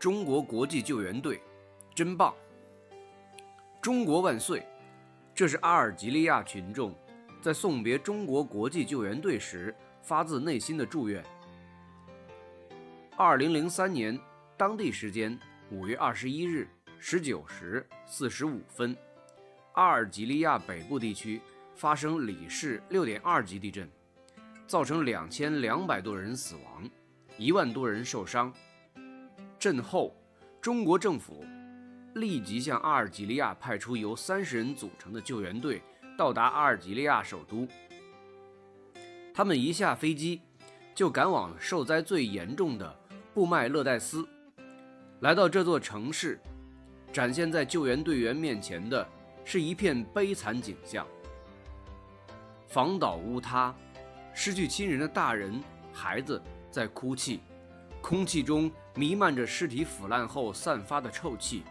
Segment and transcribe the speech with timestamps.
[0.00, 1.42] 中国国际救援队，
[1.94, 2.34] 真棒！
[3.82, 4.66] 中国万岁！
[5.34, 6.98] 这是阿尔及利亚群众
[7.42, 11.22] 在送别中国国际救援队时发自内心的祝愿。
[13.14, 14.18] 二零零三年
[14.56, 15.38] 当地时间
[15.70, 16.66] 五月二十一日
[16.98, 18.96] 十九时四十五分，
[19.74, 21.42] 阿尔及利亚北部地区
[21.74, 23.86] 发生里氏六点二级地震，
[24.66, 26.88] 造成两千两百多人死亡，
[27.36, 28.50] 一万多人受伤。
[29.60, 30.16] 震后，
[30.58, 31.44] 中国政府
[32.14, 35.82] 立即向阿尔及利亚派出由三十人组成的救援队
[36.16, 37.68] 到达阿尔及利亚首都。
[39.34, 40.40] 他们一下飞机，
[40.94, 42.98] 就赶往受灾最严重的
[43.34, 44.26] 布麦勒代斯。
[45.20, 46.40] 来到这座城市，
[47.12, 49.06] 展现在救援队员面前的
[49.44, 51.06] 是一片悲惨景象：
[52.66, 53.74] 房倒屋塌，
[54.32, 57.40] 失去亲人的大人、孩子在哭泣。
[58.00, 61.62] 空气中弥漫着尸体腐烂后散发的臭气。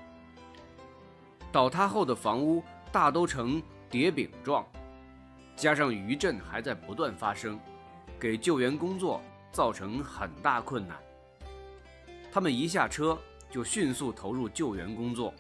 [1.52, 4.66] 倒塌后的房屋大都呈叠饼状，
[5.56, 7.60] 加上余震还在不断发生，
[8.20, 9.22] 给救援工作
[9.52, 10.98] 造成很大困难。
[12.32, 13.18] 他们一下车
[13.50, 15.34] 就迅速投入救援工作。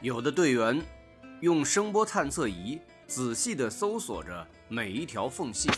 [0.00, 0.80] 有的队员
[1.40, 5.68] 用声波探测仪仔细地搜索着每一条缝隙，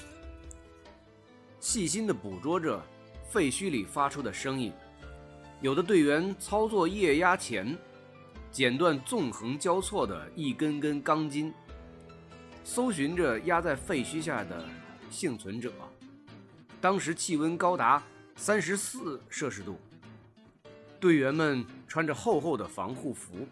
[1.60, 2.82] 细心地捕捉着。
[3.28, 4.72] 废墟里发出的声音，
[5.60, 7.76] 有的队员操作液压钳，
[8.52, 11.52] 剪断纵横交错的一根根钢筋，
[12.62, 14.64] 搜寻着压在废墟下的
[15.10, 15.72] 幸存者。
[16.80, 18.00] 当时气温高达
[18.36, 19.80] 三十四摄氏度，
[21.00, 23.48] 队员们穿着厚厚的防护服，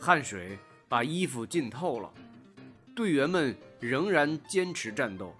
[0.00, 2.12] 汗水把衣服浸透了，
[2.96, 5.32] 队员们仍然坚持战斗。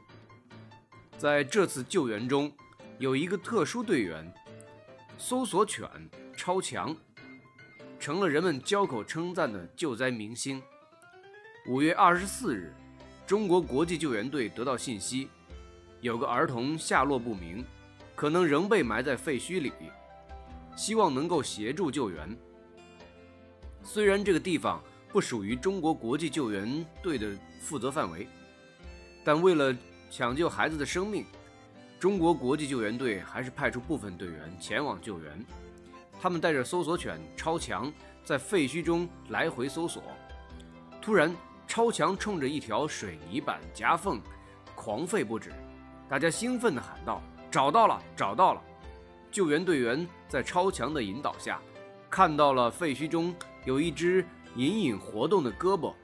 [1.18, 2.52] 在这次救援中。
[3.02, 4.32] 有一个特殊队员，
[5.18, 5.90] 搜索犬
[6.36, 6.96] 超强，
[7.98, 10.62] 成了人们交口称赞的救灾明星。
[11.66, 12.72] 五月二十四日，
[13.26, 15.28] 中国国际救援队得到信息，
[16.00, 17.64] 有个儿童下落不明，
[18.14, 19.72] 可能仍被埋在废墟里，
[20.76, 22.38] 希望能够协助救援。
[23.82, 28.28] 虽然这个地方不属于中国国际救援队的负责范围，
[29.24, 29.76] 但为了
[30.08, 31.26] 抢救孩子的生命。
[32.02, 35.46] 中国国际救援队还是派出部分队员前往救援。
[36.20, 37.92] 他们带着搜索犬超强
[38.24, 40.02] 在废墟中来回搜索。
[41.00, 41.32] 突然，
[41.64, 44.20] 超强冲着一条水泥板夹缝
[44.74, 45.52] 狂吠不止。
[46.08, 48.60] 大家兴奋地喊道：“找到了，找到了！”
[49.30, 51.60] 救援队员在超强的引导下，
[52.10, 53.32] 看到了废墟中
[53.64, 54.26] 有一只
[54.56, 55.94] 隐隐活动的胳膊。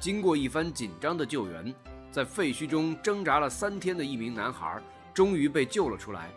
[0.00, 1.74] 经过一番紧张的救援，
[2.14, 4.80] 在废墟中挣扎了三天的一名男孩。
[5.12, 6.32] 终于被救了出来，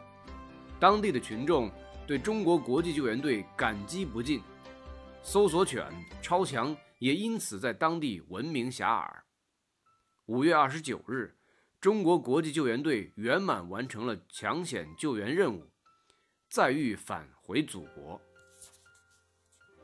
[0.79, 1.71] 当地的群众
[2.07, 4.41] 对中国国际救援队感激不尽，
[5.23, 5.83] 搜索犬
[6.21, 9.07] 超强也因此在当地闻名遐迩。
[10.25, 11.35] 五月二十九日，
[11.81, 15.71] 中国国际救援队圆满完成了抢险救援任务，
[16.49, 18.21] 载誉返回祖国。